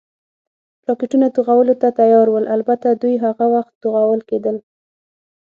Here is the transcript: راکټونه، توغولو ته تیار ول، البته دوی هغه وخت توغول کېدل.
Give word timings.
راکټونه، 0.87 1.27
توغولو 1.35 1.73
ته 1.81 1.87
تیار 1.99 2.27
ول، 2.31 2.45
البته 2.55 2.87
دوی 3.01 3.15
هغه 3.25 3.45
وخت 3.55 3.73
توغول 3.83 4.21
کېدل. 4.29 4.55